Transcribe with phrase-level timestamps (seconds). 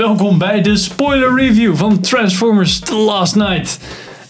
[0.00, 3.78] Welkom bij de spoiler review van Transformers The Last Night.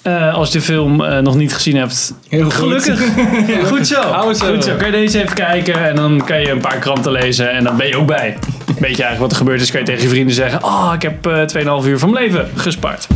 [0.03, 2.53] Eh, als je de film eh, nog niet gezien hebt, Heel goed.
[2.53, 3.01] gelukkig.
[3.71, 4.03] Goed zo.
[4.03, 4.77] Goed zo.
[4.77, 7.77] Kan je deze even kijken en dan kan je een paar kranten lezen en dan
[7.77, 8.39] ben je ook bij.
[8.67, 11.03] Weet je eigenlijk wat er gebeurd is, kan je tegen je vrienden zeggen: Oh, ik
[11.03, 13.07] heb eh 2,5 uur van mijn leven gespaard.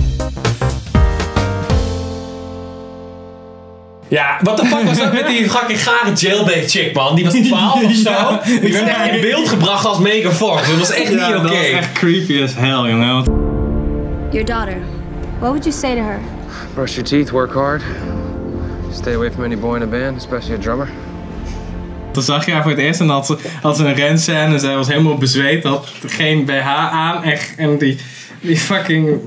[4.15, 7.15] Ja, wat de fuck was dat met die fucking gare jailbait chick, man?
[7.15, 8.39] Die was 12 of zo.
[8.61, 10.69] Die werd echt in beeld gebracht als Megan Fox.
[10.69, 11.55] Dat was echt Ja, niet dat oké.
[11.55, 13.25] was echt creepy as hell, jongen.
[14.31, 14.77] Your daughter.
[15.39, 16.19] What would you say to her?
[16.75, 17.83] Brush your teeth, work hard.
[18.93, 20.89] Stay away from any boy in a band, especially a drummer.
[22.13, 24.61] Toen zag je haar voor het eerst en had ze, had ze een renscène en
[24.61, 25.65] zij was helemaal bezweet.
[25.65, 27.99] Had geen BH aan echt, en die,
[28.47, 29.21] die fucking...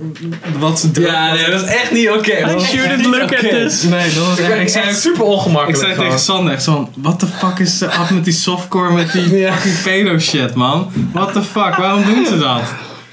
[0.59, 1.05] Wat ze droeg.
[1.07, 2.31] Ja, nee, dat is echt niet oké.
[2.37, 3.35] I was echt shouldn't look oké.
[3.35, 3.83] at this.
[3.83, 4.61] Nee, dat was Ik echt...
[4.61, 5.77] Ik zei, echt super ik ongemakkelijk.
[5.79, 6.05] zei gewoon.
[6.05, 9.35] tegen Sander echt zo what the fuck is er af met die softcore, met die
[9.37, 9.53] Ja.
[9.53, 10.91] fucking pedo shit, man?
[11.13, 12.61] What the fuck, waarom doen ze dat?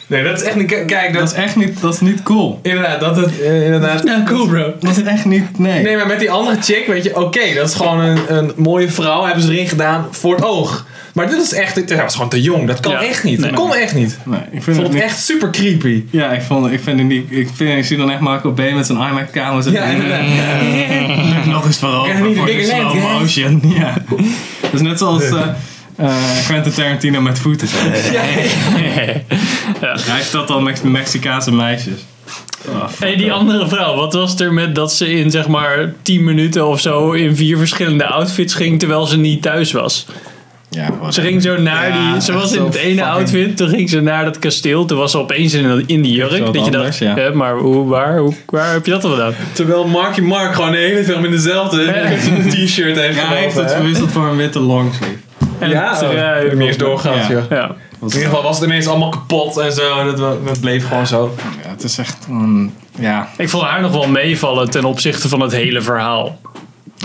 [0.06, 0.66] Nee, dat is echt niet...
[0.86, 2.58] Kijk, Dat dat is echt niet, dat is niet cool.
[2.62, 3.40] Inderdaad, dat het...
[3.40, 4.02] eh, inderdaad.
[4.04, 4.72] Ja, cool bro.
[4.80, 5.82] Dat is echt niet, nee.
[5.82, 8.90] Nee, maar met die andere chick, weet je, oké, dat is gewoon een, een mooie
[8.90, 10.86] vrouw, hebben ze erin gedaan voor het oog.
[11.14, 13.02] Maar dit is echt, dat was gewoon te jong, dat kan Ja.
[13.02, 13.38] echt niet.
[13.38, 13.50] Nee.
[13.50, 14.18] Dat kon echt niet.
[14.24, 16.04] Nee, ik vind vond het niet- echt super creepy.
[16.10, 17.26] Ja, ik, vond, ik vind het niet.
[17.30, 19.82] Ik, vind, ik zie dan echt Marco B met zijn iMac-camera zitten.
[19.82, 21.44] Ja, inderdaad.
[21.46, 23.18] Nog eens voorover voor de slow ja.
[23.18, 23.62] motion.
[23.78, 23.94] Ja.
[24.60, 25.42] Dat is net zoals eh
[25.96, 27.68] eh, Quentin Tarantino met voeten.
[29.80, 31.98] Hij heeft dat al met Mexicaanse meisjes.
[32.68, 36.24] Oh, Hey, die andere vrouw, wat was er met dat ze in zeg maar 10
[36.24, 40.06] minuten of zo in vier verschillende outfits ging terwijl ze niet thuis was?
[40.70, 42.22] Ja, Ze ging zo naar Ja, die.
[42.22, 44.84] Ze was in het ene outfit, toen ging ze naar dat kasteel.
[44.84, 46.30] Toen was ze opeens in, in die jurk.
[46.30, 47.14] Dat je dacht, anders, ja.
[47.14, 49.34] hè, maar hoe, waar, hoe, waar heb je dat dan gedaan?
[49.52, 51.84] Terwijl Marky Mark gewoon de hele film in dezelfde
[52.50, 55.14] t-shirt heeft Ja, hij heeft het verwisseld voor een witte longsleeve.
[55.64, 57.74] En Ja, het, niet eens doorgehad, Ja.
[58.00, 59.98] In ieder geval was het ineens allemaal kapot en zo.
[59.98, 61.34] En dat, dat bleef gewoon zo.
[61.64, 62.26] Ja, het is echt.
[62.98, 66.40] Ja, Ik vond haar nog wel meevallen ten opzichte van het hele verhaal.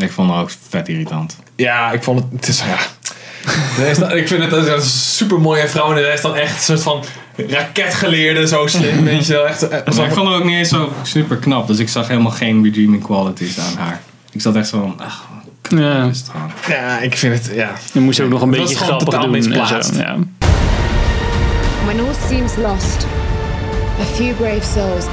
[0.02, 1.37] ik vond het ook vet irritant.
[1.55, 2.27] Ja, ik vond het...
[2.36, 2.61] Het is...
[2.61, 3.93] Ja.
[3.99, 5.92] Dan- ik vind het dat is een super mooie vrouw.
[5.92, 7.03] En er is dan echt een soort van
[7.48, 9.03] raketgeleerde, zo slim.
[9.05, 9.48] Weet je wel.
[9.48, 11.67] Echt, eh, Maar zo- ik vond het ook niet eens zo super knap.
[11.67, 14.02] Dus ik zag helemaal geen redeeming qualities aan haar.
[14.31, 15.05] Ik zat echt zo van...
[15.05, 15.23] Ach,
[15.69, 16.09] Ja.
[16.67, 17.52] ja, ik vind het...
[17.55, 17.71] Ja.
[17.93, 19.23] Je moest ook nog een beetje grappig doen.
[19.23, 19.95] En misplaatst.
[19.95, 20.15] ja.
[21.85, 23.05] When all seems lost,
[24.02, 25.05] a few brave souls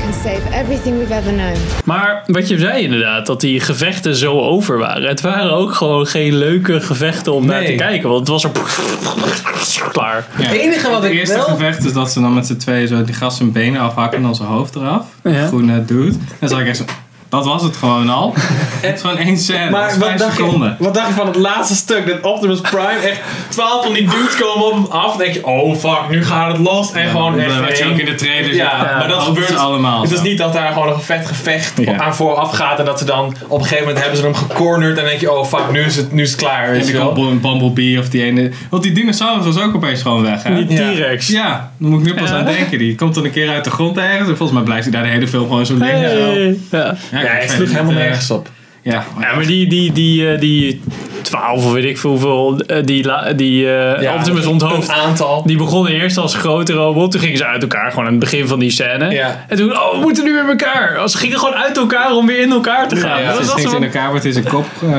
[0.00, 1.56] can save everything we've ever known.
[1.84, 5.08] Maar wat je zei inderdaad, dat die gevechten zo over waren.
[5.08, 8.08] Het waren ook gewoon geen leuke gevechten om naar te kijken.
[8.08, 8.50] Want het was er
[9.92, 10.26] klaar.
[10.38, 10.44] Ja.
[10.44, 12.88] Het enige wat Het ik eerste wel- gevecht is dat ze dan met z'n tweeën
[12.88, 15.04] zo die gast zijn benen afhakken en dan zijn hoofd eraf.
[15.22, 15.46] Ja.
[15.46, 16.10] Groene dude.
[16.12, 16.84] En dan zag ik echt zo...
[17.32, 18.34] Dat was het gewoon al.
[18.82, 19.70] Het is gewoon één scène.
[19.70, 20.76] Maar dat wat dacht, je, seconden.
[20.78, 22.06] wat dacht je van het laatste stuk?
[22.06, 25.08] Dat Optimus Prime echt 12 van die dudes komen op hem af.
[25.08, 26.92] Dan denk je, oh fuck, nu gaat het los.
[26.92, 29.56] En gewoon dat echt had je ook in de trailer Ja, maar dat Dat gebeurt
[29.56, 30.22] allemaal Het is zo.
[30.24, 31.96] niet dat daar gewoon een vet gevecht Ja.
[31.98, 32.78] aan vooraf gaat.
[32.78, 34.90] En dat ze dan op een gegeven moment hebben ze hem gecornerd.
[34.90, 36.70] En dan denk je, oh fuck, nu is het, nu is het klaar.
[36.70, 38.50] Weet En een Bumblebee of die ene...
[38.70, 40.66] Want die dinosaurus was ook opeens gewoon weg, hè?
[40.66, 40.92] Die Ja.
[40.92, 41.28] T-Rex.
[41.28, 42.36] Ja, daar moet ik nu pas Ja.
[42.38, 42.78] aan denken.
[42.78, 44.28] Die komt dan een keer uit de grond ergens.
[44.28, 46.00] En volgens mij blijft hij daar de hele film gewoon zo liggen.
[46.00, 46.58] Hey.
[46.70, 46.94] Ja.
[47.24, 48.48] Ja, weet sloeg helemaal eh, nergens op.
[48.82, 50.82] Ja, Ja, maar die, die, die, eh, die
[51.22, 53.06] 12 of weet ik veel hoeveel, eh, die,
[53.36, 54.88] die eh Ja, Optimus onthoofd.
[54.88, 55.42] Een aantal.
[55.46, 57.10] Die begonnen eerst als grote robot.
[57.10, 59.10] Toen gingen ze uit elkaar, gewoon aan het begin van die scène.
[59.10, 59.44] Ja.
[59.48, 61.08] En toen, oh, we moeten nu in elkaar.
[61.08, 63.22] Ze gingen gewoon uit elkaar om weer in elkaar te gaan.
[63.22, 63.76] Ja, dat zo...
[63.76, 64.66] in elkaar, wordt in zijn kop...
[64.82, 64.90] eh,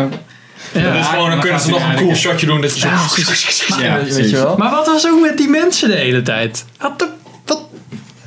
[0.83, 2.61] Dat is gewoon, dan dan kunnen ze nog een cool shotje doen.
[2.61, 2.87] Dat je zo...
[3.81, 4.57] Ja, weet je wel.
[4.57, 6.65] Maar wat was ook met die mensen de hele tijd?
[6.79, 7.07] Wat, de,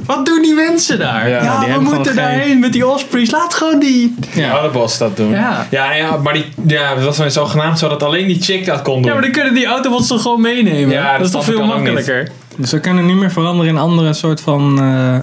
[0.06, 1.28] wat, doen die mensen daar?
[1.28, 3.30] Ja, Ja, die we moeten geen- daarheen met die Ospreys.
[3.30, 4.14] Laat gewoon die...
[4.34, 5.30] Ja, de boss dat doen.
[5.30, 5.66] Ja.
[5.70, 7.32] Ja, ja, maar die, ja, dat was
[7.78, 9.04] zo dat alleen die chick dat kon doen.
[9.04, 10.88] Ja, maar dan kunnen die Autobots toch gewoon meenemen?
[10.90, 12.28] Ja, dat, dat is toch veel makkelijker?
[12.56, 15.22] Dus we kunnen niet meer veranderen in andere soort van eh, eh,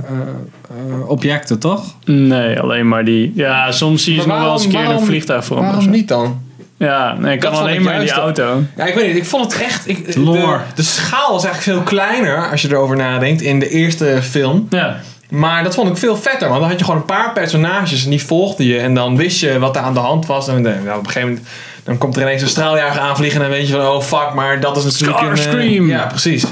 [0.69, 1.83] eh, objecten, toch?
[2.05, 3.31] Nee, alleen maar die...
[3.35, 5.89] Ja, soms zie je ze nog wel eens een keer in een vliegtuig voor Waarom
[5.89, 6.41] niet dan?
[6.83, 8.63] Ja, nee, kan Dat vond alleen ik maar in die auto.
[8.75, 9.15] Ja, ik weet niet.
[9.15, 9.87] Ik vond het echt...
[9.87, 10.59] Ik, de, Lore.
[10.75, 14.67] de schaal was eigenlijk veel kleiner, als je erover nadenkt, in de eerste film.
[14.69, 14.99] Ja.
[15.29, 18.09] Maar dat vond ik veel vetter, want dan had je gewoon een paar personages en
[18.09, 18.79] die volgden je.
[18.79, 20.47] En dan wist je wat er aan de hand was.
[20.47, 21.47] En dan, nou, op een gegeven moment
[21.83, 24.59] dan komt er ineens een straaljager aanvliegen en dan weet je van, oh fuck, maar
[24.59, 25.29] dat is natuurlijk een...
[25.29, 25.87] eh, Starscream.
[25.87, 26.45] ja, precies.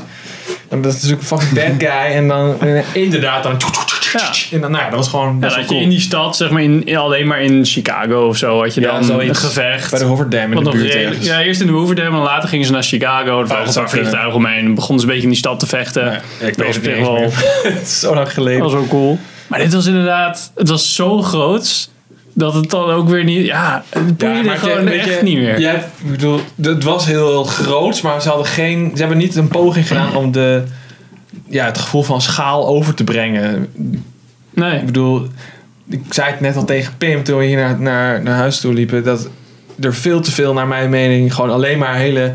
[0.69, 2.15] En dat is natuurlijk een fucking bad guy.
[2.15, 3.57] En dan eh, inderdaad dan...
[4.51, 5.81] En dan, nou ja, dat was gewoon Ja, best dat wel je cool.
[5.81, 8.81] in die stad, zeg maar, in, in- alleen maar in Chicago of zo, had je
[8.81, 9.43] Ja, dan zoiets.
[9.43, 9.89] een gevecht.
[9.91, 12.65] Bij de Hoverdam in de buurt redelijk- ja, eerst in de Hoeverdam en later gingen
[12.65, 13.41] ze naar Chicago.
[13.41, 14.65] Er dat vlogen een paar vliegtuigen omheen.
[14.65, 16.05] En begonnen ze een beetje in die stad te vechten.
[16.05, 17.31] Ja, ik dat was wel, meer.
[17.85, 18.59] Zo lang geleden.
[18.61, 19.19] dat was wel cool.
[19.47, 21.89] Maar dit was inderdaad, het was zo groot.
[22.33, 23.45] dat het dan ook weer niet...
[23.45, 25.59] Ja, het boeide gewoon je, echt niet meer.
[25.59, 28.91] je hebt- ik bedoel, het was heel groot, maar ze hadden geen.
[28.93, 30.63] Ze hebben niet een poging gedaan om de,
[31.51, 33.67] ja, het gevoel van schaal over te brengen.
[34.49, 34.79] Nee.
[34.79, 35.27] Ik bedoel,
[35.89, 38.73] ik zei het net al tegen Pim toen we hier naar, naar, naar huis toe
[38.73, 39.29] liepen, dat
[39.79, 42.31] er veel te veel, naar mijn mening, gewoon alleen maar hele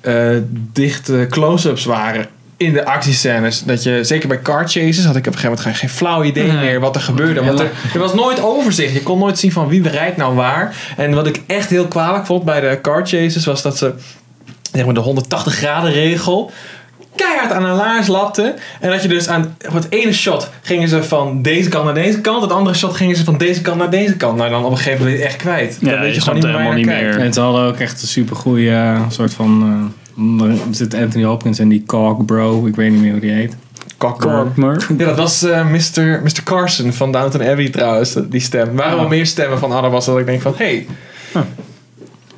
[0.00, 0.36] eh,
[0.72, 2.26] dichte close-ups waren.
[2.56, 3.62] In de actiescènes.
[3.64, 6.24] Dat je, zeker bij car chases, had ik op een gegeven moment geen, geen flauw
[6.24, 6.56] idee Nee.
[6.56, 7.44] meer wat er gebeurde.
[7.44, 8.92] Want er, er was nooit overzicht.
[8.92, 10.76] Je kon nooit zien van wie rijdt nou waar.
[10.96, 13.94] En wat ik echt heel kwalijk vond bij de car chases, was dat ze
[14.72, 16.50] zeg maar, de 180 graden regel
[17.14, 18.54] keihard aan een laars lapte.
[18.80, 21.94] En dat je dus aan op het ene shot gingen ze van deze kant naar
[21.94, 22.42] deze kant.
[22.42, 24.36] Het andere shot gingen ze van deze kant naar deze kant.
[24.36, 25.78] Nou, dan op een gegeven moment ben je echt kwijt.
[25.80, 27.18] Ja, dan weet je je gewoon niet helemaal niet meer.
[27.18, 29.92] En ze hadden ook echt een super goede soort van.
[30.40, 33.30] eh, er zit Anthony Hopkins en die Cork Bro, ik weet niet meer hoe die
[33.30, 33.56] heet.
[33.96, 34.86] Korkmer.
[34.98, 36.20] Ja, dat was eh, Mr.
[36.22, 36.42] Mr.
[36.44, 38.68] Carson van Downton Abbey trouwens, die stem.
[38.68, 40.86] Er waren wel meer stemmen van Anna was dat ik denk van, hey,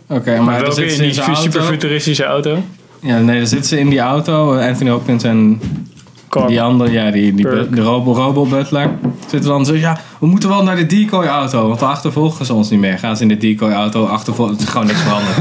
[0.09, 2.63] Oké, maar, Maar welke zitten in die super futuristische auto?
[3.03, 4.55] Ja, nee, dan zitten ze in die auto.
[4.55, 5.61] eh, Anthony Hopkins en
[6.47, 8.91] die andere, ja, die, die de robo, robo butler.
[9.29, 11.69] Zitten dan zo, ja, we moeten wel naar de decoy auto.
[11.69, 12.99] Want dan achtervolgen ze ons niet meer.
[12.99, 14.55] Gaan ze in de decoy auto achtervolgen.
[14.55, 15.37] Het is gewoon niks veranderd.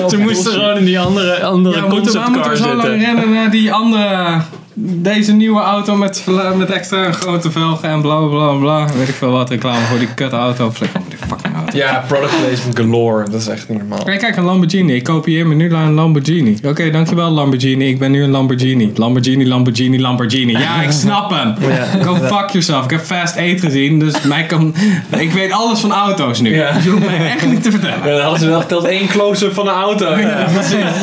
[0.10, 3.00] Ze moesten gewoon in die andere, andere Ja, we moeten, we conceptcar moeten zo lang
[3.02, 4.40] rennen naar die andere...
[4.78, 6.24] Deze nieuwe auto met,
[6.56, 8.86] met extra grote velgen en bla bla bla bla.
[8.96, 10.70] Weet ik veel wat, reclame voor die kut auto.
[10.70, 11.55] Flikker fucking.
[11.72, 13.30] Ja, product placement galore.
[13.30, 14.04] Dat is echt niet normaal.
[14.04, 14.94] Kijk, kijk, een Lamborghini.
[14.94, 16.58] Ik kopieer me nu naar een Lamborghini.
[16.64, 17.88] Oké, dankjewel Lamborghini.
[17.88, 18.92] Ik ben nu een Lamborghini.
[18.94, 20.52] Lamborghini, Lamborghini, Lamborghini.
[20.52, 21.54] Ja, ik snap hem.
[22.02, 22.84] Go fuck yourself.
[22.84, 24.74] Ik heb Fast 8 gezien, dus mij kan...
[25.18, 26.54] Ik weet alles van auto's nu.
[26.54, 26.72] Ja.
[26.72, 27.98] Dus je hoeft mij echt niet te vertellen.
[28.04, 30.18] Ja, dan hadden ze wel geteld één close-up van de auto.
[30.18, 30.46] Ja,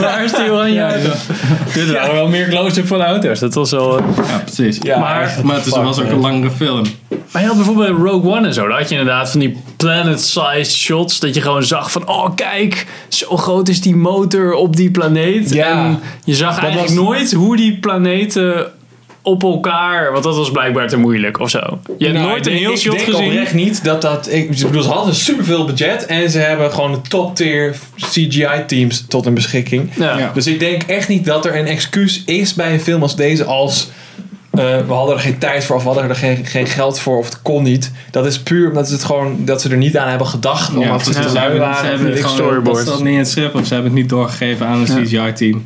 [0.02, 1.10] Waar is die oranje auto?
[1.74, 3.40] Dit waren wel meer close-up van auto's.
[3.40, 3.98] Dat was wel...
[3.98, 4.78] eh, Ja, precies.
[4.82, 5.36] Ja, Maar-.
[5.44, 6.84] Maar het was ook een langere film.
[7.34, 8.68] Maar je had bijvoorbeeld Rogue One en zo.
[8.68, 11.20] Daar had je inderdaad van die planet-sized shots.
[11.20, 15.54] Dat je gewoon zag van, oh kijk, zo groot is die motor op die planeet.
[15.54, 15.86] Ja.
[15.86, 18.72] En je zag eigenlijk was- nooit hoe die planeten
[19.22, 20.12] op elkaar...
[20.12, 21.80] Want dat was blijkbaar te moeilijk of zo.
[21.98, 23.30] Je hebt Nou, nooit een heel shot Ik denk gezien.
[23.30, 24.28] oprecht niet dat dat...
[24.32, 28.48] Ik ik bedoel, ze hadden superveel budget en ze hebben gewoon de top tier CGI
[28.68, 29.90] teams tot hun beschikking.
[29.96, 30.18] Ja.
[30.18, 30.32] Ja.
[30.34, 33.44] Dus ik denk echt niet dat er een excuus is bij een film als deze
[33.46, 33.88] als...
[34.54, 37.18] eh, we hadden er geen tijd voor of we hadden er geen, geen geld voor
[37.18, 37.92] of het kon niet.
[38.12, 40.76] Dat is puur omdat, ze het gewoon, dat ze er niet aan hebben gedacht.
[40.76, 41.90] Omdat ze ze te hebben, lui ze waren.
[41.90, 42.86] hebben het storyboard.
[42.86, 45.28] dat niet in het script of ze hebben het niet doorgegeven aan een Ja.
[45.28, 45.66] CGI-team.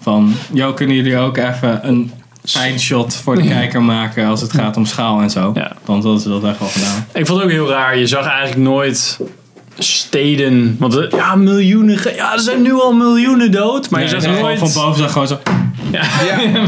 [0.00, 2.12] Van, joh, kunnen jullie ook even een
[2.44, 5.50] fijn shot voor de kijker maken als het gaat om schaal en zo?
[5.54, 5.72] Ja.
[5.84, 7.06] Dan hadden ze dat echt wel gedaan.
[7.12, 7.98] Ik vond het ook heel raar.
[7.98, 9.18] Je zag eigenlijk nooit
[9.78, 10.76] steden.
[10.78, 11.98] Want eh, ja, miljoenen.
[12.16, 13.90] Ja, er zijn nu al miljoenen dood.
[13.90, 14.58] Maar je Ja, zag nooit.
[14.58, 15.38] van boven zag gewoon zo.
[15.90, 16.02] Ja.
[16.24, 16.64] Ja.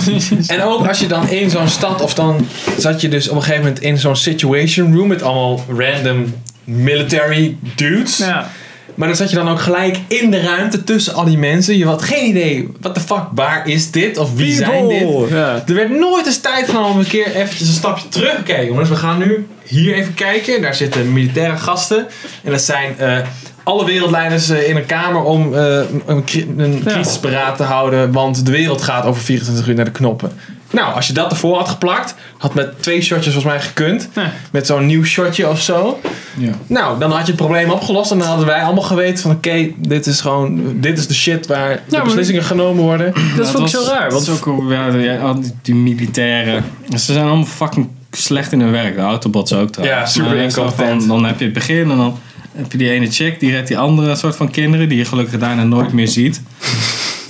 [0.55, 2.46] En ook als je dan in zo'n stad, of dan
[2.78, 6.34] zat je dus op een gegeven moment in zo'n situation room met allemaal random
[6.64, 8.17] military dudes.
[8.17, 8.50] Ja.
[8.94, 11.78] Maar dan zat je dan ook gelijk in de ruimte tussen al die mensen.
[11.78, 14.19] Je had geen idee, what the fuck, waar is dit?
[14.19, 15.08] Of wie zijn dit?
[15.28, 15.62] Ja.
[15.66, 18.66] Er werd nooit eens tijd genomen om een keer eventjes een stapje terug te kijken.
[18.66, 20.62] Jongens, we gaan nu hier even kijken.
[20.62, 22.06] Daar zitten militaire gasten.
[22.44, 23.19] En dat zijn eh,
[23.62, 26.25] alle wereldleiders eh, in een kamer om eh, een,
[26.56, 28.12] een crisisberaad te houden.
[28.12, 30.32] Want de wereld gaat over 24 uur naar de knoppen.
[30.70, 34.08] Nou, als je dat ervoor had geplakt, had met twee shotjes volgens mij gekund.
[34.14, 34.32] Ja.
[34.50, 36.00] Met zo'n nieuw shotje of zo.
[36.37, 36.52] Ja.
[36.67, 38.11] Nou, dan had je het probleem opgelost.
[38.11, 41.46] En dan hadden wij allemaal geweten van oké, dit is gewoon, dit is de shit
[41.46, 43.14] waar de maar- beslissingen genomen worden.
[43.37, 44.11] Dat vond ik zo raar.
[44.11, 44.44] Want ook
[44.93, 46.64] die, die, militairen.
[46.90, 48.95] Ze zijn allemaal fucking slecht in hun werk.
[48.95, 50.14] De Autobots ook trouwens.
[50.14, 51.04] Ja, super incompetent.
[51.04, 52.18] van, Dan heb je het begin en dan
[52.56, 53.40] heb je die ene chick.
[53.40, 54.88] Die redt die andere soort van kinderen.
[54.88, 56.42] Die je gelukkig daarna nooit meer ziet.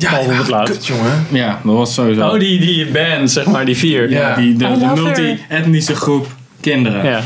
[0.00, 0.72] Ja, Behalve op het laatst.
[0.74, 1.26] kut, jongen.
[1.28, 2.28] Ja, dat was sowieso.
[2.28, 4.10] Oh, die, die band, zeg maar, die vier.
[4.10, 4.34] Ja.
[4.34, 6.26] die, de, multi-etnische groep
[6.60, 7.04] kinderen.
[7.04, 7.20] Ja,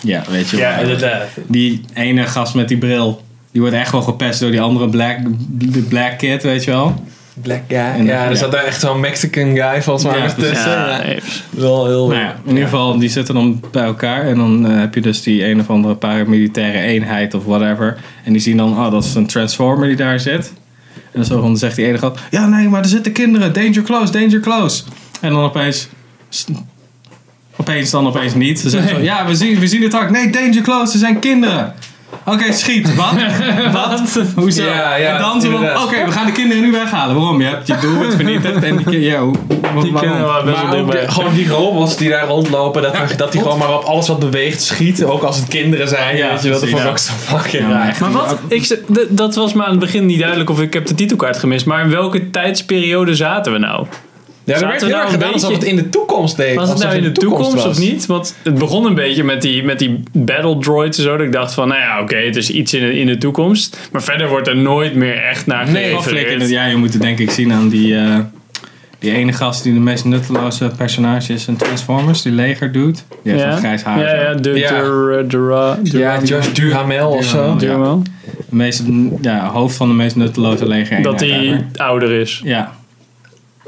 [0.00, 0.22] Ja.
[0.30, 0.82] weet je Ja, wel.
[0.82, 1.26] inderdaad.
[1.46, 3.22] Die ene gast met die bril.
[3.52, 5.16] Die wordt echt wel gepest door die andere black,
[5.48, 7.04] de black kid, weet je wel.
[7.34, 7.78] Black guy.
[7.78, 8.36] En- ja, er ja.
[8.36, 10.70] zat daar echt zo'n Mexican guy volgens mij Ja, tussen.
[10.70, 11.14] Ja, Ja.
[11.50, 14.24] Wel heel Nou ja, in ieder geval, die zitten dan bij elkaar.
[14.26, 17.96] En dan eh, heb je dus die een of andere paramilitaire eenheid of whatever.
[18.24, 20.52] En die zien dan, oh, dat is een transformer die daar zit.
[21.12, 23.52] En dan, zo, dan zegt die ene gast, ja nee, maar er zitten kinderen.
[23.52, 24.82] Danger close, danger close.
[25.20, 25.88] En dan opeens...
[27.56, 28.60] Opeens dan opeens niet.
[28.60, 30.10] Ze zeggen zo, ja, we zien, we zien het ook.
[30.10, 31.74] Nee, danger close, er zijn kinderen.
[32.24, 32.94] Oké, schiet.
[32.94, 33.12] Wat?
[33.72, 34.20] Wat?
[34.34, 34.64] Hoezo?
[34.64, 37.14] Ja, ja, en dan zo van, oké, we gaan de kinderen nu weghalen.
[37.16, 37.40] Waarom?
[37.40, 39.34] Je hebt je doelwit vernietigd en die kinderen, ja, hoe,
[39.82, 39.94] Die waarom?
[39.94, 43.82] kennen we best gewoon die robots die daar rondlopen, dat, dat die gewoon maar op
[43.82, 45.12] alles wat beweegt schieten.
[45.12, 46.16] Ook als het kinderen zijn.
[46.16, 46.90] Ja, weet je wel, dat precies, vond ik ja.
[46.90, 47.88] ook zo fucking maar raar.
[47.88, 48.00] echt.
[48.00, 48.38] Maar wat?
[48.48, 51.66] Ik, dat was me aan het begin niet duidelijk of ik heb de titelkaart gemist.
[51.66, 53.86] Maar in welke tijdsperiode zaten we nou?
[54.44, 56.54] Ja, er Zaten werd we heel nou erg gedaan alsof het in de toekomst deed.
[56.54, 58.06] Was het nou in de toekomst, of niet?
[58.06, 61.16] Want het begon een beetje met die, met die battle droids en zo.
[61.16, 63.88] Dat ik dacht van, nou ja, oké, het is iets in de, in de toekomst.
[63.92, 66.40] Maar verder wordt er nooit meer echt naar gerefereerd.
[66.40, 68.18] het, ja, je moet het denk ik zien aan die, eh,
[68.98, 73.04] die ene gast die de meest nutteloze personage is in Transformers, die leger doet.
[73.22, 73.52] Die heeft ja?
[73.52, 73.98] een grijs haar.
[73.98, 74.80] Ja, ja, de, Ja.
[74.82, 77.56] de, de, de, Ja, Josh Duhamel of zo.
[77.56, 78.02] Duhamel.
[78.24, 78.82] De meest,
[79.20, 81.02] ja, hoofd van de meest nutteloze leger.
[81.02, 82.40] Dat hij ouder is.
[82.44, 82.72] Ja,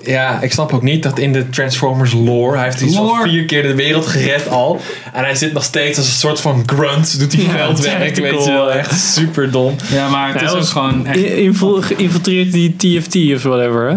[0.05, 3.45] Ja, ik snap ook niet dat in de Transformers lore, hij heeft iets van vier
[3.45, 4.81] keer de wereld gered al.
[5.13, 8.45] En hij zit nog steeds als een soort van grunt, doet hij veldwerk, tactical, weet
[8.45, 8.71] je wel.
[8.71, 8.79] eh.
[8.79, 9.77] Echt super dom.
[9.93, 11.19] ja maar het is ook gewoon echt...
[11.81, 13.97] Geïnfiltreerd die TFT of whatever, hè?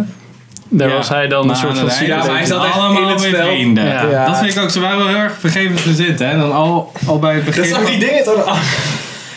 [0.69, 0.95] Daar Ja.
[0.95, 2.05] was hij dan een soort van...
[2.07, 3.85] Ja, maar hij zat echt allemaal in het vrienden.
[3.85, 4.09] Ja.
[4.09, 4.25] Ja.
[4.25, 4.69] Dat vind ik ook.
[4.69, 6.25] Ze waren wel heel erg vergevensgezind, hè.
[6.25, 7.61] En dan al, al bij het begin...
[7.61, 8.57] Dat is ook die dingen toch?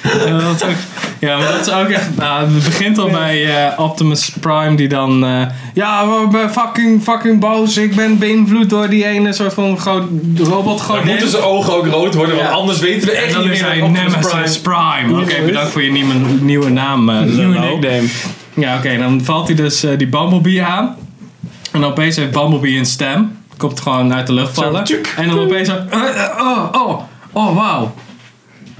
[0.02, 0.71] Dat ook,
[1.21, 2.16] ja, maar dat is ook echt.
[2.16, 5.25] Nou, het begint al bij eh, Optimus Prime, die dan.
[5.25, 5.42] eh,
[5.75, 7.76] ja, we ben fucking, fucking boos.
[7.76, 10.04] Ik ben beïnvloed door die ene soort van groot
[10.38, 10.87] robot.
[10.87, 12.54] Dan moeten zijn ogen ook rood worden, want Ja.
[12.54, 15.21] anders weten we echt niet meer hij Nemesis Prime.
[15.23, 17.09] Oké, bedankt voor je nieuwe, nieuwe naam.
[17.09, 18.07] eh, Nieuwe nickname.
[18.54, 20.97] Ja, oké, dan valt hij dus eh, die Bumblebee aan.
[21.73, 23.38] En opeens heeft Bumblebee een stem.
[23.57, 24.85] Komt gewoon uit de lucht vallen.
[25.16, 25.75] En dan opeens zo...
[25.90, 27.00] eh, eh, oh, oh,
[27.33, 27.95] oh, wauw.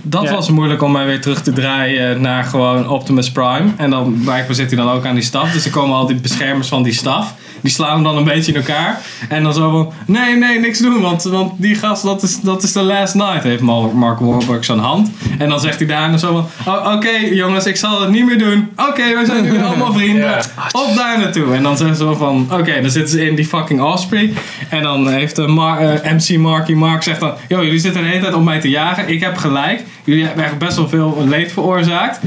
[0.03, 0.33] Dat Ja.
[0.33, 3.65] was moeilijk om mij weer terug te draaien naar gewoon Optimus Prime.
[3.77, 5.53] En dan blijkbaar zit hij dan ook aan die staf.
[5.53, 7.35] Dus er komen al die beschermers van die staf.
[7.61, 9.01] Die slaan hem dan een beetje in elkaar.
[9.29, 9.93] En dan zo van...
[10.07, 11.01] Nee, nee, niks doen.
[11.01, 13.43] Want, want die gast, dat is, dat is de last night.
[13.43, 13.63] Heeft
[13.95, 15.11] Mark Wahlberg zijn hand.
[15.39, 16.75] En dan zegt hij daarna zo van...
[16.75, 18.69] "Oh, Oké jongens, ik zal het niet meer doen.
[18.77, 20.39] Oké, we zijn nu allemaal vrienden.
[20.89, 21.55] Op daar naartoe.
[21.55, 22.49] En dan zeggen ze zo van...
[22.53, 24.33] Oké, dan zitten ze in die fucking Osprey.
[24.69, 27.33] En dan heeft de Mar- eh, MC Marky Mark zegt dan...
[27.49, 29.09] Yo, jullie zitten de hele tijd op mij te jagen.
[29.09, 29.83] Ik heb gelijk.
[30.05, 32.21] Jullie hebben echt best wel veel leed veroorzaakt.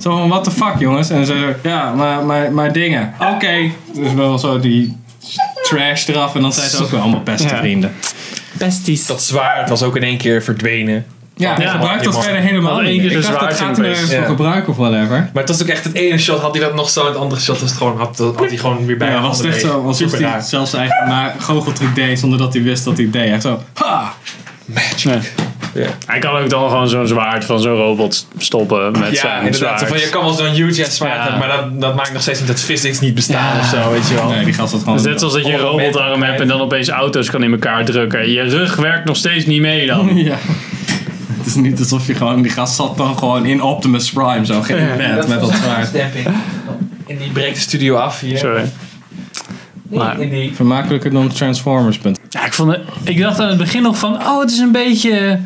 [0.00, 1.10] Zo van, what the fuck jongens?
[1.10, 3.14] En ze zeggen, ja, maar, maar, maar dingen.
[3.34, 3.70] Oké.
[3.94, 4.96] Dus wel zo die
[5.62, 6.34] trash eraf.
[6.34, 7.56] En dan zijn ze ook weer allemaal beste Ja.
[7.56, 7.92] vrienden.
[8.52, 9.06] Besties.
[9.06, 11.06] Dat zwaard was ook in één keer verdwenen.
[11.36, 12.88] Ja, Ja, gebruikt dat verder helemaal niet.
[12.90, 15.08] één keer Ik dacht, dat zwaard gaat er voor gebruiken of whatever.
[15.32, 17.40] Maar het was ook echt het ene shot, had hij dat nog zo, het andere
[17.40, 19.82] shot was het gewoon, had, had hij gewoon weer bij Ja, was echt zo.
[19.86, 20.42] Alsof Super hij raar.
[20.42, 23.32] zelfs zijn eigen ma- goocheltruc deed zonder dat hij wist dat hij deed.
[23.32, 24.12] Echt zo, ha!
[24.96, 25.18] Ja.
[25.74, 25.86] Ja.
[26.06, 29.78] Hij kan ook dan gewoon zo'n zwaard van zo'n robot stoppen met Ja, zijn inderdaad.
[29.78, 29.88] zwaard.
[29.92, 31.22] Van, je kan wel zo'n huge zwaard Ja.
[31.22, 33.60] hebben, maar dat, dat maakt nog steeds niet dat physics niet bestaan Ja.
[33.60, 34.28] of zo, weet je wel.
[34.28, 35.02] Nee, die gast had gewoon...
[35.02, 38.30] Net zoals dat je een robotarm hebt en dan opeens auto's kan in elkaar drukken.
[38.30, 40.10] Je rug werkt nog steeds niet mee dan.
[40.24, 40.36] Ja.
[41.38, 42.42] Het is niet alsof je gewoon...
[42.42, 44.60] Die gast zat dan gewoon in Optimus Prime zo.
[44.62, 45.94] Geen bed met dat zwaard.
[45.94, 48.38] En die breekt de studio af hier.
[48.38, 48.70] Sorry.
[49.90, 50.54] Maar, In.
[50.54, 51.98] Vermakelijker dan Transformers.
[52.30, 54.72] Ja, ik, vond het, ik dacht aan het begin nog van, oh het is een
[54.72, 55.38] beetje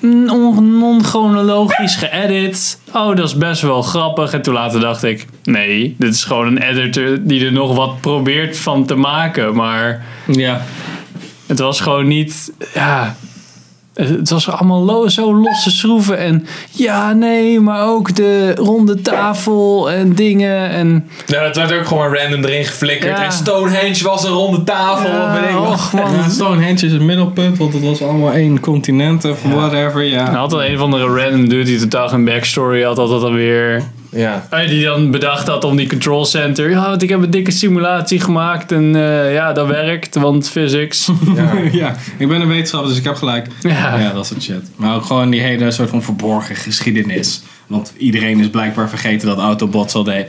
[0.00, 2.80] non- non-chronologisch geëdit.
[2.92, 4.32] Oh, dat is best wel grappig.
[4.32, 8.00] En toen later dacht ik, nee, dit is gewoon een editor die er nog wat
[8.00, 9.54] probeert van te maken.
[9.54, 10.62] Maar Ja.
[11.46, 13.16] het was gewoon niet, ja...
[13.98, 19.90] Het was allemaal lo- zo losse schroeven en ja, nee, maar ook de ronde tafel
[19.90, 23.18] en dingen en Ja, dat werd ook gewoon random erin geflikkerd.
[23.18, 23.24] Ja.
[23.24, 25.10] En Stonehenge was een ronde tafel.
[25.10, 25.68] Ja, weet ik wat.
[25.68, 26.12] och, man.
[26.12, 30.02] Ja, Stonehenge is het middelpunt, want het was allemaal één continent of whatever.
[30.04, 30.24] Ja.
[30.24, 33.34] Hij had al een of andere random dude die totaal geen backstory had, altijd dan
[33.34, 33.82] weer.
[34.10, 34.46] Ja.
[34.50, 36.70] eh, Die dan bedacht had om die control center.
[36.70, 41.10] Ja, want ik heb een dikke simulatie gemaakt en eh, ja, dat werkt, want physics.
[41.36, 41.52] ja.
[41.72, 43.46] ja, ik ben een wetenschapper, dus ik heb gelijk.
[43.60, 43.98] Ja.
[43.98, 44.62] Ja, dat soort shit.
[44.76, 47.42] Maar ook gewoon die hele soort van verborgen geschiedenis.
[47.66, 50.26] Want iedereen is blijkbaar vergeten dat Autobots al de,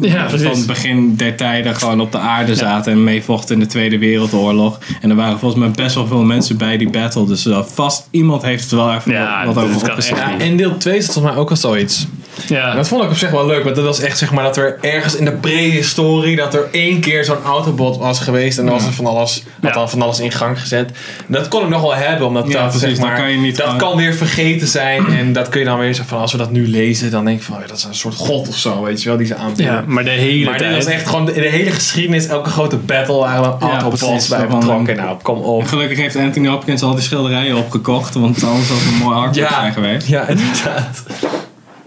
[0.00, 3.66] Ja, van het begin der tijden gewoon op de aarde zaten en meevochten in de
[3.66, 4.78] Tweede Wereldoorlog.
[5.00, 7.26] En er waren volgens mij best wel veel mensen bij die battle.
[7.26, 10.38] Dus uh, vast iemand heeft er wel even Ja, wat over opgeschreven.
[10.38, 12.06] Ja, in deel 2 zat volgens mij ook al zoiets.
[12.46, 12.70] Ja.
[12.70, 14.56] En dat vond ik op zich wel leuk, want dat was echt zeg maar dat
[14.56, 18.74] er ergens in de prehistorie dat er één keer zo'n Autobot was geweest en dan
[18.74, 20.90] was er van alles, had dan van alles in gang gezet.
[21.26, 23.66] Dat kon ik nog wel hebben, omdat dat precies, zeg maar, kan je niet dat
[23.66, 26.38] gewoon- kan weer vergeten zijn en dat kun je dan weer zo van als we
[26.38, 28.56] dat nu lezen, dan denk ik van oh ja, dat is een soort god of
[28.56, 29.74] zo, weet je wel, die ze aanbieden.
[29.74, 30.84] ja, maar de hele Maar dit tijd.
[30.84, 34.28] was echt gewoon de, de hele geschiedenis, elke grote battle waren dan Ja, Autobots precies,
[34.28, 34.96] bij betrokken.
[34.96, 35.64] Nou, kom op.
[35.66, 39.48] Gelukkig heeft Anthony Hopkins al die schilderijen opgekocht, want anders was het een mooi artwork
[39.48, 40.06] zijn geweest.
[40.06, 41.02] ja, inderdaad.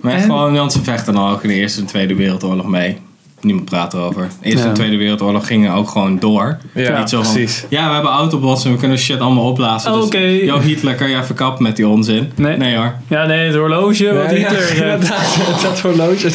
[0.02, 2.98] Maar echt gewoon, want ze vechten dan ook in de Eerste en Tweede Wereldoorlog mee.
[3.42, 4.28] Niemand praat erover.
[4.42, 4.68] De Eerste Ja.
[4.68, 6.58] en Tweede Wereldoorlog gingen ook gewoon door.
[6.74, 7.66] Ja, Niet zo van, precies.
[7.70, 9.94] ja, we hebben autobots en we kunnen shit allemaal opblazen.
[9.94, 10.18] Dus, Oké.
[10.18, 12.32] yo, Hitler, kan je even kappen met die onzin?
[12.36, 12.76] Nee.
[12.76, 12.94] hoor.
[13.08, 14.14] Ja, nee, het horloge.
[14.14, 14.76] Wat Hitler.
[14.76, 16.30] ja, Ja, inderdaad, dat horloge.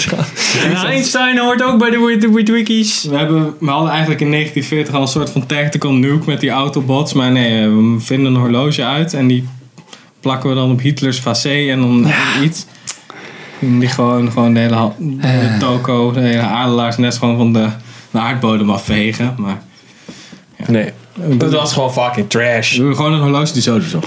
[0.64, 3.04] En Einstein hoort ook bij de Wit- Wit- Wikis.
[3.10, 6.50] We, hebben, we hadden eigenlijk in 1940 al een soort van tactical nuke met die
[6.50, 7.12] autobots.
[7.12, 9.48] Maar nee, we vinden een horloge uit en die
[10.20, 12.06] plakken we dan op Hitlers facé en dan
[12.42, 12.66] iets.
[13.58, 17.68] Die gewoon, gewoon de hele, de hele toko, de hele adelaarsnest gewoon van de,
[18.10, 19.34] de aardbodem afvegen.
[19.38, 19.62] Maar
[20.66, 20.92] Nee.
[21.36, 22.76] Dat was gewoon fucking trash.
[22.76, 24.06] Doe gewoon een horloge die zo dus op.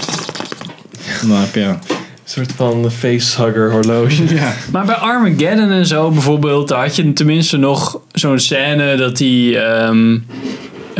[1.20, 1.60] Dan heb je...
[1.60, 4.24] Een soort van facehugger horloge.
[4.34, 4.52] Ja.
[4.72, 9.58] Maar bij Armageddon en zo bijvoorbeeld, daar had je tenminste nog zo'n scène dat die.
[9.58, 10.18] ehm,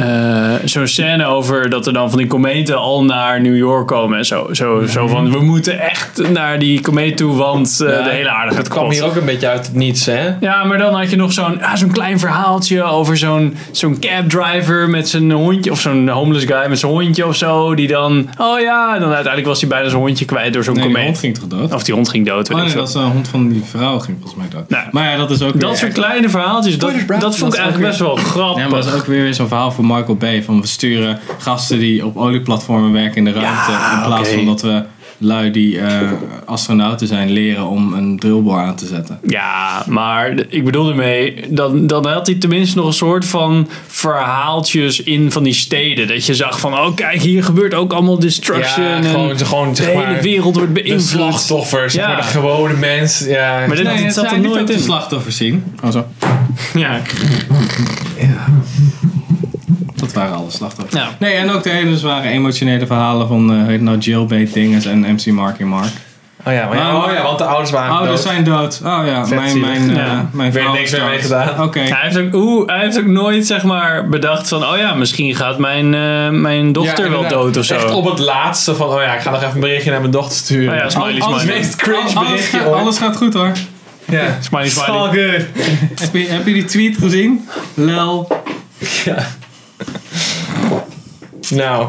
[0.01, 4.19] eh, zo'n scène over dat er dan van die kometen al naar New York komen
[4.19, 4.49] en zo.
[4.53, 8.31] Zo, zo van, we moeten echt naar die komeet toe, want eh, Ja, de hele
[8.31, 10.29] aarde gaat Het kwam hier ook een beetje uit het niets, hè?
[10.41, 14.29] Ja, maar dan had je nog zo'n ah, zo'n klein verhaaltje over zo'n zo'n cab
[14.29, 15.71] driver met zijn hondje.
[15.71, 17.75] Of zo'n homeless guy met zijn hondje of zo.
[17.75, 20.75] Die dan, oh ja, en dan uiteindelijk was hij bijna zijn hondje kwijt door zo'n
[20.75, 21.05] Nee, komeet.
[21.05, 21.75] hond ging toch dood?
[21.75, 24.17] Of die hond ging dood, Oh nee, dat is een hond van die vrouw ging
[24.21, 24.69] volgens mij dood.
[24.71, 27.89] Nou, maar ja, dat is ook Dat soort kleine verhaaltjes, dat, dat vond ik eigenlijk
[27.89, 28.63] best wel grappig.
[28.63, 30.43] Ja, maar dat is ook weer weer zo'n verhaal voor Michael Bay.
[30.43, 33.71] Van we sturen gasten die op olieplatformen werken in de ruimte.
[33.97, 34.83] in plaats van dat we
[35.23, 36.11] lui die eh,
[36.47, 39.19] astronauten zijn leren om een drillboor aan te zetten.
[39.27, 45.03] Ja, maar ik bedoel ermee, dan, dan had hij tenminste nog een soort van verhaaltjes
[45.03, 46.09] in van die steden.
[46.09, 48.87] Dat je zag van, oh kijk, hier gebeurt ook allemaal destruction.
[48.87, 49.05] Ja, en
[49.39, 51.09] gewoon, de hele maar, wereld wordt de beïnvloed.
[51.09, 52.09] slachtoffers, zeg Ja.
[52.13, 53.25] maar de gewone mens.
[53.27, 53.65] Ja.
[53.67, 54.79] Maar dit, Nee, het zat zijn er nooit de in.
[54.81, 55.65] slachtoffers zien.
[55.85, 56.07] Oh zo.
[56.75, 57.01] Ja.
[60.13, 61.03] Dat waren alle slachtoffers.
[61.03, 61.09] Ja.
[61.19, 64.85] Nee, en ook de hele zware emotionele verhalen van, eh heet het nou, Jailbait Dinges
[64.87, 65.91] en MC Marky Mark.
[66.47, 68.33] oh, ja, maar ja, Maar- oh ja, want de ouders waren Ouders dood.
[68.33, 68.81] zijn dood.
[68.85, 70.29] Oh ja, Vet mijn, mijn, eh, Ja.
[70.33, 71.23] mijn Werd vrouw niks is meer mee dood.
[71.23, 71.63] gedaan.
[71.63, 71.79] Oké.
[71.81, 75.35] Hij, heeft ook, oeh, hij heeft ook nooit zeg maar, bedacht van, oh ja, misschien
[75.35, 77.75] gaat mijn, eh, mijn dochter Ja, wel dood of zo.
[77.75, 80.13] Echt op het laatste van, oh ja, ik ga nog even een berichtje naar mijn
[80.13, 80.73] dochter sturen.
[80.75, 81.59] Oh ja, smiley, Alles- smiley.
[81.59, 82.81] meest cringe Alles, berichtje gaat, ooit.
[82.81, 83.53] alles gaat goed hoor.
[84.05, 84.23] Ja.
[84.41, 85.01] Smiley, It's smiley.
[85.01, 85.47] all good.
[86.01, 87.49] Heb je, heb je die tweet gezien?
[87.75, 88.29] Lel.
[89.05, 89.15] Ja.
[91.51, 91.89] Nou,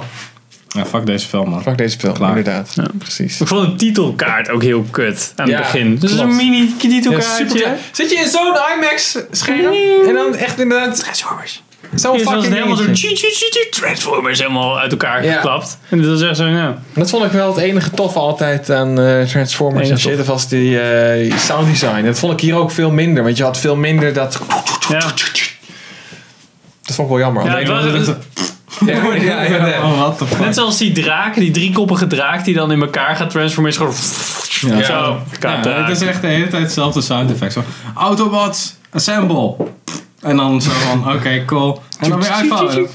[0.68, 1.62] Ja, fuck deze film man.
[1.62, 2.30] fuck deze film, Klaar.
[2.38, 2.76] inderdaad.
[2.98, 3.42] Precies.
[3.42, 5.96] Ik vond de titelkaart ook heel kut aan Ja, het begin.
[5.98, 6.30] Dus klopt.
[6.30, 7.76] een mini Ja, titelkaartje.
[7.92, 9.74] Zit je in zo'n IMAX scherm
[10.08, 11.64] en dan echt inderdaad Transformers.
[11.96, 15.34] zo'n Eerst was het fucking helemaal zo Transformers helemaal uit elkaar Ja.
[15.34, 15.78] geklapt.
[15.90, 16.78] En dat is echt zo, ja.
[16.94, 20.18] Dat vond ik wel het enige toffe altijd aan eh, Transformers en shit.
[20.18, 22.04] Dat was die eh, sound design.
[22.06, 23.24] Dat vond ik hier ook veel minder.
[23.24, 24.40] Want je had veel minder dat...
[24.90, 25.02] ja.
[26.96, 27.46] Dat vond ik wel jammer.
[27.46, 27.68] Ja, het
[28.06, 28.16] was-
[28.86, 29.82] ja, ja, ja, ja.
[29.84, 30.40] Oh, what the fuck.
[30.40, 33.88] Net zoals die draak, die driekoppige draak die dan in elkaar gaat transformeren.
[33.90, 33.98] Is
[34.60, 34.84] gewoon Ja.
[34.86, 35.18] zo.
[35.42, 37.54] Ja, het is echt de hele tijd hetzelfde sound effect.
[37.54, 37.64] Zo,
[37.96, 39.56] Autobots, assemble.
[40.22, 41.82] En dan zo van, oké, cool.
[42.00, 42.88] En dan weer uitvallen.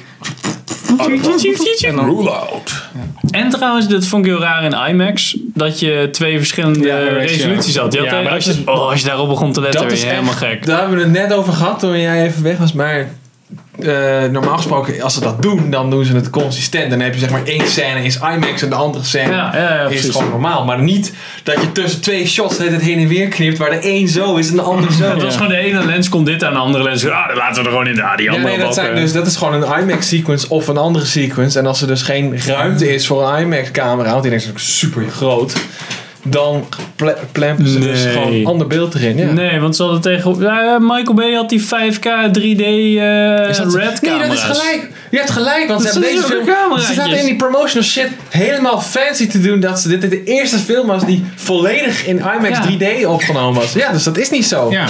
[1.80, 2.82] Rule out.
[3.30, 5.36] En trouwens, dat vond ik heel raar in IMAX.
[5.54, 7.92] Dat je twee verschillende Ja, resoluties had.
[7.92, 9.88] Je had Ja, maar als, dat je, is- oh, als je daarop begon te letten,
[9.88, 10.66] Dat helemaal echt- gek.
[10.66, 12.72] Daar hebben we het net over gehad toen jij even weg was.
[12.72, 13.08] Maar
[13.78, 16.90] eh, normaal gesproken, als ze dat doen, dan doen ze het consistent.
[16.90, 19.74] Dan heb je zeg maar één scène is IMAX en de andere scène Ja, ja,
[19.74, 20.64] ja, is gewoon normaal.
[20.64, 21.12] Maar niet
[21.42, 24.48] dat je tussen twee shots het heen en weer knipt, waar de één zo is
[24.50, 25.04] en de ander zo.
[25.04, 27.06] Het was gewoon de ene lens kon dit aan de andere lens.
[27.06, 28.94] Ah, dan laten we er gewoon in de ah, die Ja, andere nee, dat, zijn
[28.94, 31.58] dus, dat is gewoon een IMAX sequence of een andere sequence.
[31.58, 34.72] En als er dus geen ruimte is voor een IMAX camera, want die is natuurlijk
[34.72, 35.54] super groot,
[36.30, 36.66] dan
[37.32, 38.12] plempen ze dus Nee.
[38.12, 39.16] gewoon een ander beeld erin.
[39.16, 39.32] Ja.
[39.32, 40.36] Nee, want ze hadden tegen...
[40.40, 44.28] Ja, Michael Bay had die 5K 3D eh Is dat- red nee, camera's.
[44.46, 44.90] dat is gelijk.
[45.10, 46.78] Je hebt gelijk, want Dat ze hebben deze film...
[46.78, 50.58] Ze zaten in die promotional shit helemaal fancy te doen dat ze dit de eerste
[50.58, 53.02] film was die volledig in IMAX Ja.
[53.02, 53.72] 3D opgenomen was.
[53.72, 54.70] Ja, dus dat is niet zo.
[54.70, 54.86] ja.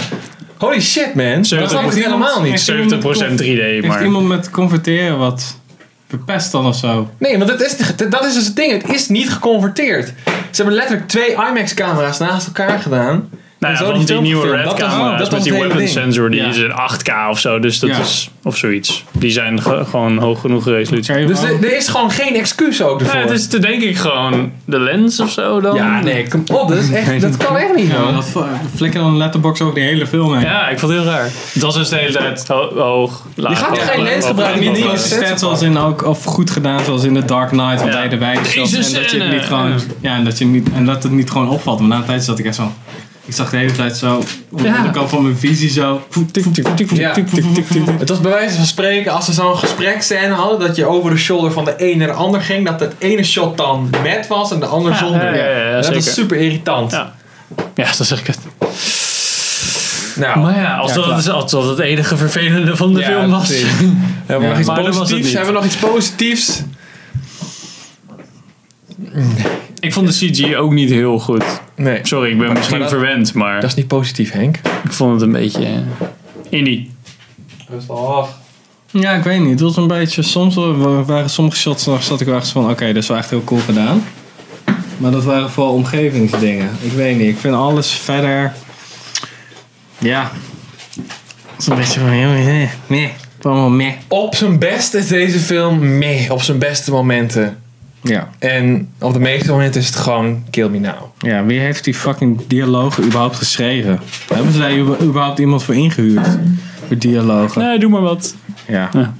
[0.57, 1.35] Holy shit, man.
[1.37, 2.71] Dat snap ik Heeft helemaal niet.
[2.71, 4.05] 70% 3D, Heeft maar...
[4.05, 5.57] iemand met converteren wat
[6.09, 7.11] verpest dan of zo?
[7.19, 8.83] Nee, want dat is, dat is dus het ding.
[8.83, 10.13] Het is niet geconverteerd.
[10.27, 13.31] Ze hebben letterlijk twee IMAX-camera's naast elkaar gedaan.
[13.59, 15.89] Nou ja, zo want die nieuwe red Dat was- camera's dat met die weapon ding.
[15.89, 16.49] sensor, die Ja.
[16.49, 17.59] is in 8K of zo.
[17.59, 17.99] Dus dat Ja.
[17.99, 18.31] is...
[18.43, 19.05] Of zoiets.
[19.13, 21.27] Die zijn ge- gewoon hoog genoeg resolutie.
[21.27, 23.15] Dus gewoon- er, er is gewoon geen excuus ook ervoor.
[23.15, 25.75] Ja, het is te denk ik gewoon de lens of zo dan.
[25.75, 26.69] Ja, nee, op.
[26.69, 30.07] Dat, is echt, dat kan echt niet, Ja, dat flikken dan letterbox ook de hele
[30.07, 30.45] film heen.
[30.45, 31.25] Ja, ik vond het heel raar.
[31.53, 33.51] Het was dus de hele tijd ho- hoog, laag.
[33.51, 36.85] Je gaat geen lens gebruiken die niet is- consistent zoals in ook, of goed gedaan
[36.85, 37.87] zoals in The Dark Knight, Ja.
[37.99, 41.03] hij de shots en dat je niet gewoon, ja, en dat je niet, en dat
[41.03, 41.79] het niet gewoon opvalt.
[41.81, 42.73] Maar na een tijd zat ik echt zo,
[43.27, 44.17] ik zag de hele tijd zo,
[44.51, 46.03] op de onderkant van mijn visie zo,
[46.95, 47.15] Ja.
[47.99, 51.17] Het was bij wijze van spreken, als ze zo'n gesprekscène hadden, dat je over de
[51.17, 54.53] shoulder van de een naar de ander ging, dat het ene shot dan met was
[54.53, 55.25] en de ander Ja, zonder.
[55.37, 56.01] ja, ja, ja, dat zeker.
[56.01, 56.91] is super irritant.
[56.93, 57.15] Ja.
[57.75, 58.39] Ja, dat zeg ik het.
[60.17, 63.07] Nou, Maar ja, als, Ja, dat, het, als dat het enige vervelende van de Ja,
[63.07, 63.49] film was.
[64.27, 65.33] hebben we Ja, nog iets positiefs?
[65.33, 66.63] Hebben we nog iets positiefs?
[69.81, 71.45] Ik vond de CG ook niet heel goed.
[71.77, 71.99] Nee.
[72.03, 74.57] Sorry, ik ben Maar- misschien maar dat- verwend, maar Dat is niet positief, Henk.
[74.85, 76.07] ik vond het een beetje eh,
[76.49, 76.91] indie.
[78.91, 79.51] Ja, ik weet niet.
[79.51, 82.71] Het was een beetje, soms wa- waren sommige shots, dan zat ik wel echt van,
[82.71, 84.05] oké, dat is wel echt heel cool gedaan.
[84.97, 86.71] Maar dat waren vooral omgevingsdingen.
[86.81, 88.53] Ik weet niet, ik vind alles verder,
[89.99, 90.31] ja,
[91.53, 93.13] het is een beetje van, nee, nee.
[93.43, 93.93] allemaal meh.
[94.09, 96.31] Op zijn best is deze film meh.
[96.31, 97.59] Op zijn beste momenten.
[98.09, 98.29] Ja.
[98.39, 100.95] En op de meeste momenten is het gewoon kill me now.
[101.19, 104.01] ja, wie heeft die fucking dialogen überhaupt geschreven?
[104.35, 106.29] Hebben ze daar überhaupt iemand voor ingehuurd?
[106.87, 107.63] Voor dialogen?
[107.63, 108.35] Nee, doe maar wat.
[108.67, 108.89] Ja.
[108.93, 109.15] Ja.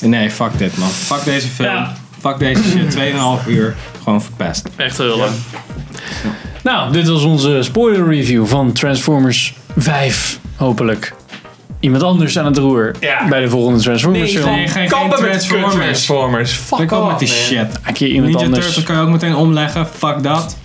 [0.00, 0.88] Nee, fuck dit man.
[0.88, 1.68] Fuck deze film.
[1.68, 1.96] Ja.
[2.20, 2.96] Fuck deze shit.
[3.44, 3.74] 2,5 uur.
[4.02, 4.68] Gewoon verpest.
[4.76, 5.32] Echt heel lang.
[6.62, 10.38] Nou, dit was onze spoiler review van Transformers 5.
[10.56, 11.14] Hopelijk.
[11.82, 13.28] Iemand anders aan het roer Ja.
[13.28, 14.50] bij de volgende Transformers film.
[14.50, 15.16] nee, geen- met
[15.72, 16.52] Transformers.
[16.52, 17.36] Fuck off, met die man.
[17.36, 17.66] shit.
[17.86, 18.64] Een keer iemand Ninja anders.
[18.64, 19.86] Turtles kan je ook meteen omleggen.
[19.98, 20.56] Fuck dat.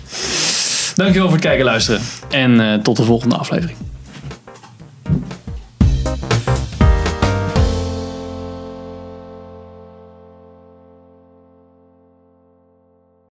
[0.94, 2.00] Dankjewel voor het kijken en luisteren.
[2.30, 3.76] En eh, tot de volgende aflevering.